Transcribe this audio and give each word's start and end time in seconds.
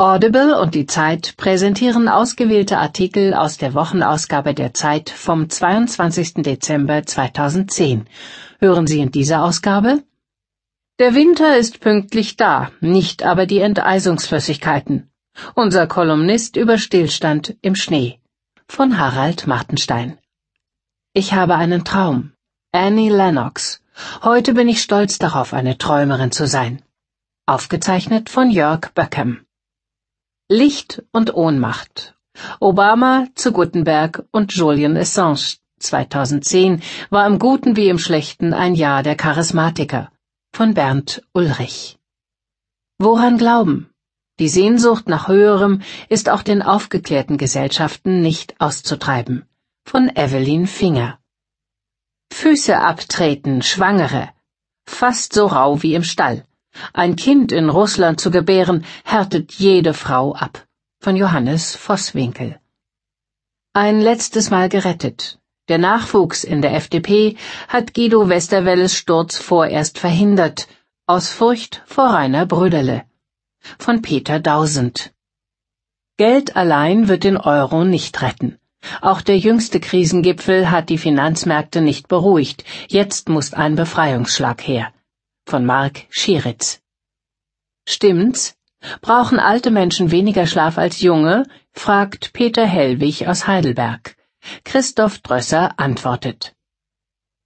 Audible 0.00 0.56
und 0.60 0.76
die 0.76 0.86
Zeit 0.86 1.36
präsentieren 1.36 2.06
ausgewählte 2.06 2.78
Artikel 2.78 3.34
aus 3.34 3.56
der 3.56 3.74
Wochenausgabe 3.74 4.54
der 4.54 4.72
Zeit 4.72 5.10
vom 5.10 5.50
22. 5.50 6.34
Dezember 6.34 7.04
2010. 7.04 8.06
Hören 8.60 8.86
Sie 8.86 9.00
in 9.00 9.10
dieser 9.10 9.42
Ausgabe? 9.42 10.04
Der 11.00 11.16
Winter 11.16 11.56
ist 11.58 11.80
pünktlich 11.80 12.36
da, 12.36 12.70
nicht 12.80 13.24
aber 13.24 13.44
die 13.44 13.58
Enteisungsflüssigkeiten. 13.58 15.10
Unser 15.56 15.88
Kolumnist 15.88 16.54
über 16.54 16.78
Stillstand 16.78 17.56
im 17.60 17.74
Schnee. 17.74 18.20
Von 18.68 19.00
Harald 19.00 19.48
Martenstein. 19.48 20.16
Ich 21.12 21.32
habe 21.32 21.56
einen 21.56 21.84
Traum. 21.84 22.34
Annie 22.70 23.10
Lennox. 23.10 23.82
Heute 24.22 24.54
bin 24.54 24.68
ich 24.68 24.80
stolz 24.80 25.18
darauf, 25.18 25.52
eine 25.52 25.76
Träumerin 25.76 26.30
zu 26.30 26.46
sein. 26.46 26.82
Aufgezeichnet 27.46 28.30
von 28.30 28.52
Jörg 28.52 28.92
Böckem. 28.94 29.44
Licht 30.50 31.02
und 31.12 31.34
Ohnmacht. 31.34 32.14
Obama 32.58 33.26
zu 33.34 33.52
Gutenberg 33.52 34.24
und 34.32 34.50
Julian 34.54 34.96
Assange 34.96 35.58
2010 35.78 36.82
war 37.10 37.26
im 37.26 37.38
Guten 37.38 37.76
wie 37.76 37.90
im 37.90 37.98
Schlechten 37.98 38.54
ein 38.54 38.74
Jahr 38.74 39.02
der 39.02 39.14
Charismatiker 39.14 40.10
von 40.54 40.72
Bernd 40.72 41.22
Ulrich. 41.34 41.98
Woran 42.98 43.36
glauben? 43.36 43.90
Die 44.38 44.48
Sehnsucht 44.48 45.06
nach 45.06 45.28
Höherem 45.28 45.82
ist 46.08 46.30
auch 46.30 46.42
den 46.42 46.62
aufgeklärten 46.62 47.36
Gesellschaften 47.36 48.22
nicht 48.22 48.58
auszutreiben. 48.58 49.46
Von 49.84 50.08
Evelyn 50.08 50.66
Finger. 50.66 51.18
Füße 52.32 52.74
abtreten, 52.74 53.60
Schwangere. 53.60 54.30
Fast 54.86 55.34
so 55.34 55.44
rau 55.44 55.82
wie 55.82 55.94
im 55.94 56.04
Stall. 56.04 56.47
Ein 56.92 57.16
Kind 57.16 57.52
in 57.52 57.68
Russland 57.68 58.20
zu 58.20 58.30
gebären, 58.30 58.84
härtet 59.04 59.52
jede 59.52 59.94
Frau 59.94 60.34
ab. 60.34 60.66
Von 61.00 61.16
Johannes 61.16 61.76
Vosswinkel. 61.76 62.58
Ein 63.72 64.00
letztes 64.00 64.50
Mal 64.50 64.68
gerettet. 64.68 65.38
Der 65.68 65.78
Nachwuchs 65.78 66.44
in 66.44 66.62
der 66.62 66.74
FDP 66.74 67.36
hat 67.68 67.94
Guido 67.94 68.28
Westerwelles 68.28 68.94
Sturz 68.94 69.36
vorerst 69.38 69.98
verhindert, 69.98 70.66
aus 71.06 71.30
Furcht 71.30 71.82
vor 71.86 72.06
Rainer 72.06 72.46
Brüderle. 72.46 73.04
Von 73.78 74.02
Peter 74.02 74.40
Dausend. 74.40 75.12
Geld 76.16 76.56
allein 76.56 77.08
wird 77.08 77.24
den 77.24 77.36
Euro 77.36 77.84
nicht 77.84 78.22
retten. 78.22 78.58
Auch 79.00 79.20
der 79.20 79.38
jüngste 79.38 79.78
Krisengipfel 79.78 80.70
hat 80.70 80.88
die 80.88 80.98
Finanzmärkte 80.98 81.80
nicht 81.80 82.08
beruhigt. 82.08 82.64
Jetzt 82.88 83.28
muss 83.28 83.52
ein 83.52 83.74
Befreiungsschlag 83.74 84.66
her 84.66 84.92
von 85.48 85.64
Mark 85.64 86.06
Schieritz. 86.10 86.80
Stimmt's? 87.86 88.54
Brauchen 89.00 89.40
alte 89.40 89.70
Menschen 89.70 90.10
weniger 90.10 90.46
Schlaf 90.46 90.78
als 90.78 91.00
junge? 91.00 91.44
fragt 91.72 92.32
Peter 92.32 92.66
Hellwig 92.66 93.26
aus 93.26 93.46
Heidelberg. 93.46 94.16
Christoph 94.64 95.18
Drösser 95.18 95.78
antwortet. 95.78 96.54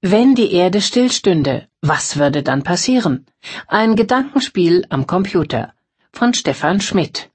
Wenn 0.00 0.34
die 0.34 0.52
Erde 0.52 0.82
stillstünde, 0.82 1.68
was 1.80 2.18
würde 2.18 2.42
dann 2.42 2.62
passieren? 2.62 3.26
Ein 3.68 3.96
Gedankenspiel 3.96 4.84
am 4.90 5.06
Computer 5.06 5.72
von 6.12 6.34
Stefan 6.34 6.80
Schmidt. 6.80 7.30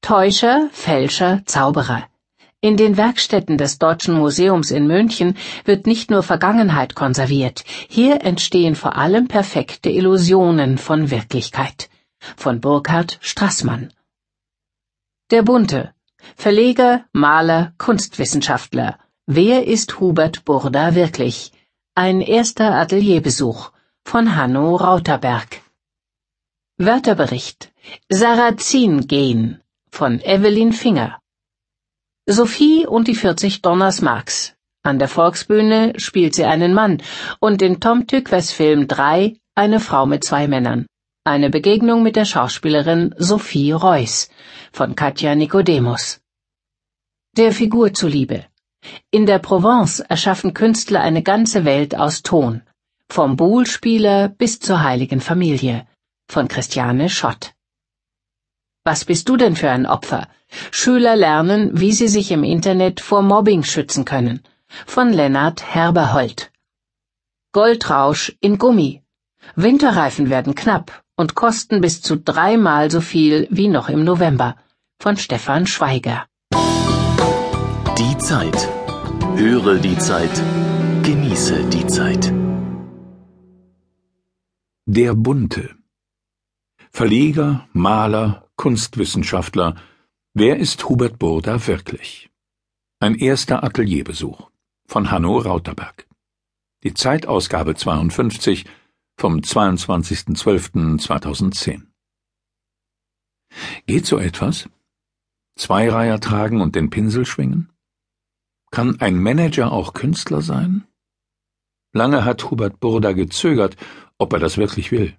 Täuscher, 0.00 0.70
Fälscher, 0.72 1.42
Zauberer. 1.44 2.08
In 2.62 2.76
den 2.76 2.98
Werkstätten 2.98 3.56
des 3.56 3.78
Deutschen 3.78 4.14
Museums 4.18 4.70
in 4.70 4.86
München 4.86 5.38
wird 5.64 5.86
nicht 5.86 6.10
nur 6.10 6.22
Vergangenheit 6.22 6.94
konserviert, 6.94 7.64
hier 7.88 8.22
entstehen 8.22 8.74
vor 8.74 8.96
allem 8.96 9.28
perfekte 9.28 9.88
Illusionen 9.88 10.76
von 10.76 11.10
Wirklichkeit. 11.10 11.88
Von 12.36 12.60
Burkhard 12.60 13.18
Strassmann. 13.22 13.94
Der 15.30 15.42
Bunte. 15.42 15.94
Verleger, 16.36 17.06
Maler, 17.12 17.72
Kunstwissenschaftler. 17.78 18.98
Wer 19.24 19.66
ist 19.66 19.98
Hubert 19.98 20.44
Burda 20.44 20.94
wirklich? 20.94 21.52
Ein 21.94 22.20
erster 22.20 22.74
Atelierbesuch 22.74 23.70
von 24.04 24.36
Hanno 24.36 24.76
Rauterberg. 24.76 25.62
Wörterbericht. 26.76 27.72
Sarrazin 28.10 29.06
gehen 29.06 29.62
von 29.90 30.20
Evelyn 30.20 30.74
Finger. 30.74 31.19
Sophie 32.32 32.86
und 32.86 33.08
die 33.08 33.16
40 33.16 33.60
Donners 33.60 34.02
Marks. 34.02 34.54
An 34.84 35.00
der 35.00 35.08
Volksbühne 35.08 35.94
spielt 35.96 36.34
sie 36.34 36.44
einen 36.44 36.72
Mann 36.72 37.02
und 37.40 37.60
in 37.60 37.80
Tom 37.80 38.06
Tykwer 38.06 38.42
Film 38.42 38.86
3 38.86 39.36
eine 39.56 39.80
Frau 39.80 40.06
mit 40.06 40.22
zwei 40.22 40.46
Männern. 40.46 40.86
Eine 41.24 41.50
Begegnung 41.50 42.04
mit 42.04 42.14
der 42.14 42.24
Schauspielerin 42.24 43.14
Sophie 43.18 43.72
Reuss 43.72 44.30
von 44.72 44.94
Katja 44.94 45.34
Nikodemus. 45.34 46.20
Der 47.36 47.52
Figur 47.52 47.92
zuliebe. 47.94 48.46
In 49.10 49.26
der 49.26 49.40
Provence 49.40 49.98
erschaffen 50.00 50.54
Künstler 50.54 51.00
eine 51.00 51.22
ganze 51.22 51.64
Welt 51.64 51.96
aus 51.96 52.22
Ton. 52.22 52.62
Vom 53.08 53.36
Buhlspieler 53.36 54.28
bis 54.28 54.60
zur 54.60 54.82
heiligen 54.82 55.20
Familie. 55.20 55.86
Von 56.28 56.46
Christiane 56.46 57.08
Schott. 57.08 57.54
Was 58.82 59.04
bist 59.04 59.28
du 59.28 59.36
denn 59.36 59.56
für 59.56 59.70
ein 59.70 59.86
Opfer? 59.86 60.28
Schüler 60.70 61.14
lernen, 61.14 61.78
wie 61.78 61.92
sie 61.92 62.08
sich 62.08 62.32
im 62.32 62.44
Internet 62.44 63.00
vor 63.00 63.22
Mobbing 63.22 63.62
schützen 63.62 64.04
können. 64.06 64.40
Von 64.86 65.12
Lennart 65.12 65.62
Herberhold. 65.74 66.50
Goldrausch 67.52 68.36
in 68.40 68.56
Gummi. 68.56 69.02
Winterreifen 69.54 70.30
werden 70.30 70.54
knapp 70.54 71.02
und 71.16 71.34
kosten 71.34 71.80
bis 71.80 72.00
zu 72.00 72.16
dreimal 72.16 72.90
so 72.90 73.00
viel 73.00 73.48
wie 73.50 73.68
noch 73.68 73.88
im 73.90 74.04
November. 74.04 74.56
Von 74.98 75.16
Stefan 75.16 75.66
Schweiger. 75.66 76.26
Die 77.98 78.16
Zeit. 78.18 78.68
Höre 79.36 79.78
die 79.78 79.98
Zeit. 79.98 80.42
Genieße 81.02 81.64
die 81.64 81.86
Zeit. 81.86 82.32
Der 84.86 85.14
Bunte. 85.14 85.79
Verleger, 86.92 87.68
Maler, 87.72 88.48
Kunstwissenschaftler, 88.56 89.76
wer 90.34 90.58
ist 90.58 90.86
Hubert 90.88 91.18
Burda 91.18 91.66
wirklich? 91.66 92.30
Ein 92.98 93.14
erster 93.14 93.64
Atelierbesuch 93.64 94.50
von 94.86 95.10
Hanno 95.10 95.38
Rauterberg. 95.38 96.06
Die 96.82 96.92
Zeitausgabe 96.92 97.74
52 97.76 98.66
vom 99.16 99.38
22.12.2010. 99.38 101.86
Geht 103.86 104.04
so 104.06 104.18
etwas? 104.18 104.68
Zweireiher 105.56 106.20
tragen 106.20 106.60
und 106.60 106.74
den 106.74 106.90
Pinsel 106.90 107.24
schwingen? 107.24 107.72
Kann 108.70 109.00
ein 109.00 109.16
Manager 109.16 109.72
auch 109.72 109.94
Künstler 109.94 110.42
sein? 110.42 110.86
Lange 111.92 112.24
hat 112.24 112.50
Hubert 112.50 112.78
Burda 112.80 113.12
gezögert, 113.12 113.76
ob 114.18 114.32
er 114.32 114.40
das 114.40 114.56
wirklich 114.58 114.92
will 114.92 115.16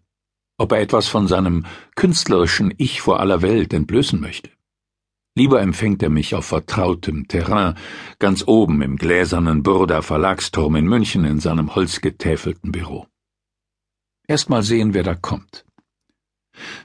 ob 0.61 0.73
er 0.73 0.79
etwas 0.79 1.07
von 1.07 1.27
seinem 1.27 1.65
künstlerischen 1.95 2.71
Ich 2.77 3.01
vor 3.01 3.19
aller 3.19 3.41
Welt 3.41 3.73
entblößen 3.73 4.21
möchte. 4.21 4.51
Lieber 5.35 5.59
empfängt 5.59 6.03
er 6.03 6.09
mich 6.09 6.35
auf 6.35 6.45
vertrautem 6.45 7.27
Terrain, 7.27 7.75
ganz 8.19 8.43
oben 8.45 8.83
im 8.83 8.97
gläsernen 8.97 9.63
Burda 9.63 10.03
Verlagsturm 10.03 10.75
in 10.75 10.85
München 10.85 11.25
in 11.25 11.39
seinem 11.39 11.73
holzgetäfelten 11.73 12.71
Büro. 12.71 13.07
Erst 14.27 14.49
mal 14.49 14.61
sehen, 14.61 14.93
wer 14.93 15.03
da 15.03 15.15
kommt. 15.15 15.65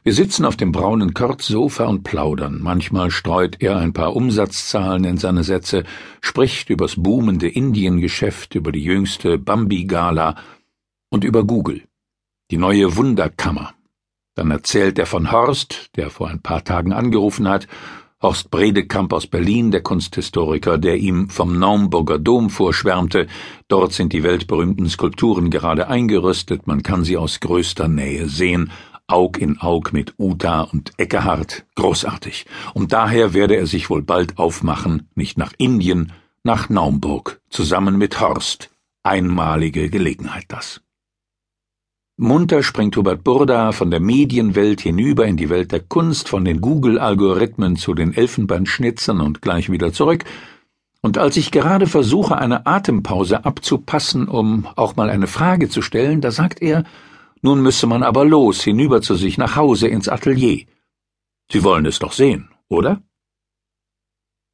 Wir 0.04 0.14
sitzen 0.14 0.46
auf 0.46 0.56
dem 0.56 0.72
braunen 0.72 1.12
Kurzsofa 1.12 1.84
und 1.84 2.02
plaudern. 2.02 2.60
Manchmal 2.62 3.10
streut 3.10 3.60
er 3.60 3.76
ein 3.76 3.92
paar 3.92 4.16
Umsatzzahlen 4.16 5.04
in 5.04 5.18
seine 5.18 5.44
Sätze, 5.44 5.84
spricht 6.22 6.70
übers 6.70 6.94
boomende 6.96 7.48
Indiengeschäft, 7.48 8.54
über 8.54 8.72
die 8.72 8.84
jüngste 8.84 9.36
Bambi-Gala 9.38 10.36
und 11.10 11.24
über 11.24 11.44
Google 11.44 11.82
die 12.50 12.58
neue 12.58 12.96
Wunderkammer. 12.96 13.74
Dann 14.34 14.50
erzählt 14.50 14.98
er 14.98 15.06
von 15.06 15.32
Horst, 15.32 15.90
der 15.96 16.10
vor 16.10 16.28
ein 16.28 16.42
paar 16.42 16.62
Tagen 16.62 16.92
angerufen 16.92 17.48
hat, 17.48 17.66
Horst 18.22 18.50
Bredekamp 18.50 19.12
aus 19.12 19.26
Berlin, 19.26 19.70
der 19.70 19.82
Kunsthistoriker, 19.82 20.78
der 20.78 20.96
ihm 20.96 21.28
vom 21.28 21.58
Naumburger 21.58 22.18
Dom 22.18 22.48
vorschwärmte. 22.48 23.26
Dort 23.68 23.92
sind 23.92 24.12
die 24.12 24.22
weltberühmten 24.22 24.88
Skulpturen 24.88 25.50
gerade 25.50 25.88
eingerüstet, 25.88 26.66
man 26.66 26.82
kann 26.82 27.04
sie 27.04 27.18
aus 27.18 27.40
größter 27.40 27.88
Nähe 27.88 28.28
sehen, 28.28 28.72
Aug 29.06 29.38
in 29.38 29.60
Aug 29.60 29.92
mit 29.92 30.14
Uta 30.18 30.62
und 30.62 30.92
Eckehard, 30.96 31.66
großartig. 31.76 32.46
Und 32.74 32.92
daher 32.92 33.34
werde 33.34 33.56
er 33.56 33.66
sich 33.66 33.90
wohl 33.90 34.02
bald 34.02 34.38
aufmachen, 34.38 35.08
nicht 35.14 35.38
nach 35.38 35.52
Indien, 35.58 36.12
nach 36.42 36.68
Naumburg, 36.68 37.40
zusammen 37.48 37.98
mit 37.98 38.20
Horst. 38.20 38.70
Einmalige 39.02 39.90
Gelegenheit 39.90 40.46
das. 40.48 40.80
Munter 42.18 42.62
springt 42.62 42.96
Hubert 42.96 43.24
Burda 43.24 43.72
von 43.72 43.90
der 43.90 44.00
Medienwelt 44.00 44.80
hinüber 44.80 45.26
in 45.26 45.36
die 45.36 45.50
Welt 45.50 45.70
der 45.70 45.80
Kunst, 45.80 46.30
von 46.30 46.46
den 46.46 46.62
Google-Algorithmen 46.62 47.76
zu 47.76 47.92
den 47.92 48.14
Elfenbeinschnitzern 48.14 49.20
und 49.20 49.42
gleich 49.42 49.70
wieder 49.70 49.92
zurück. 49.92 50.24
Und 51.02 51.18
als 51.18 51.36
ich 51.36 51.50
gerade 51.50 51.86
versuche, 51.86 52.38
eine 52.38 52.66
Atempause 52.66 53.44
abzupassen, 53.44 54.28
um 54.28 54.66
auch 54.76 54.96
mal 54.96 55.10
eine 55.10 55.26
Frage 55.26 55.68
zu 55.68 55.82
stellen, 55.82 56.22
da 56.22 56.30
sagt 56.30 56.62
er, 56.62 56.84
nun 57.42 57.60
müsse 57.60 57.86
man 57.86 58.02
aber 58.02 58.24
los, 58.24 58.62
hinüber 58.62 59.02
zu 59.02 59.14
sich 59.14 59.36
nach 59.36 59.56
Hause 59.56 59.88
ins 59.88 60.08
Atelier. 60.08 60.64
Sie 61.52 61.62
wollen 61.64 61.84
es 61.84 61.98
doch 61.98 62.12
sehen, 62.12 62.48
oder? 62.70 63.02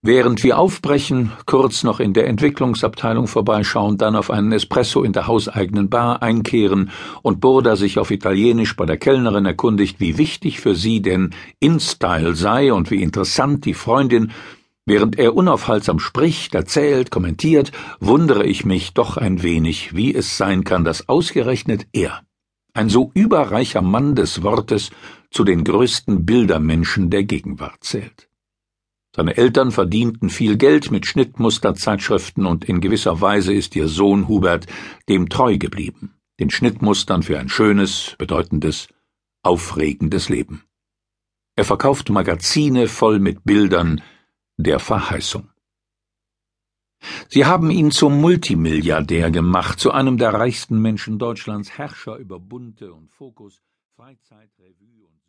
Während 0.04 0.42
wir 0.42 0.58
aufbrechen, 0.58 1.30
kurz 1.46 1.84
noch 1.84 2.00
in 2.00 2.12
der 2.12 2.26
Entwicklungsabteilung 2.26 3.28
vorbeischauen, 3.28 3.98
dann 3.98 4.16
auf 4.16 4.32
einen 4.32 4.50
Espresso 4.50 5.04
in 5.04 5.12
der 5.12 5.28
hauseigenen 5.28 5.90
Bar 5.90 6.22
einkehren 6.22 6.90
und 7.22 7.40
Burda 7.40 7.76
sich 7.76 8.00
auf 8.00 8.10
Italienisch 8.10 8.74
bei 8.74 8.84
der 8.84 8.96
Kellnerin 8.96 9.46
erkundigt, 9.46 10.00
wie 10.00 10.18
wichtig 10.18 10.58
für 10.58 10.74
sie 10.74 11.02
denn 11.02 11.30
InStyle 11.60 12.34
sei 12.34 12.72
und 12.72 12.90
wie 12.90 13.00
interessant 13.00 13.64
die 13.64 13.74
Freundin, 13.74 14.32
während 14.86 15.20
er 15.20 15.36
unaufhaltsam 15.36 16.00
spricht, 16.00 16.56
erzählt, 16.56 17.12
kommentiert, 17.12 17.70
wundere 18.00 18.44
ich 18.44 18.64
mich 18.64 18.94
doch 18.94 19.16
ein 19.16 19.44
wenig, 19.44 19.94
wie 19.94 20.12
es 20.12 20.36
sein 20.36 20.64
kann, 20.64 20.82
dass 20.82 21.08
ausgerechnet 21.08 21.86
er, 21.92 22.22
ein 22.74 22.88
so 22.88 23.12
überreicher 23.14 23.82
Mann 23.82 24.16
des 24.16 24.42
Wortes, 24.42 24.90
zu 25.30 25.44
den 25.44 25.62
größten 25.62 26.26
Bildermenschen 26.26 27.08
der 27.08 27.22
Gegenwart 27.22 27.84
zählt. 27.84 28.31
Seine 29.14 29.36
Eltern 29.36 29.72
verdienten 29.72 30.30
viel 30.30 30.56
Geld 30.56 30.90
mit 30.90 31.04
Schnittmusterzeitschriften 31.06 32.46
und 32.46 32.64
in 32.64 32.80
gewisser 32.80 33.20
Weise 33.20 33.52
ist 33.52 33.76
ihr 33.76 33.88
Sohn 33.88 34.26
Hubert 34.26 34.66
dem 35.08 35.28
treu 35.28 35.58
geblieben, 35.58 36.14
den 36.40 36.48
Schnittmustern 36.48 37.22
für 37.22 37.38
ein 37.38 37.50
schönes, 37.50 38.16
bedeutendes, 38.16 38.88
aufregendes 39.42 40.30
Leben. 40.30 40.64
Er 41.56 41.64
verkauft 41.64 42.08
Magazine 42.08 42.88
voll 42.88 43.18
mit 43.18 43.44
Bildern 43.44 44.00
der 44.56 44.78
Verheißung. 44.78 45.50
Sie 47.28 47.44
haben 47.44 47.70
ihn 47.70 47.90
zum 47.90 48.18
Multimilliardär 48.20 49.30
gemacht, 49.30 49.78
zu 49.78 49.90
einem 49.90 50.16
der 50.16 50.32
reichsten 50.32 50.80
Menschen 50.80 51.18
Deutschlands, 51.18 51.76
Herrscher 51.76 52.16
über 52.16 52.38
Bunte 52.38 52.94
und 52.94 53.10
Fokus, 53.10 53.60
Freizeitrevue 53.96 55.06
und 55.06 55.21